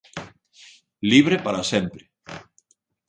[1.11, 2.03] Libre para sempre.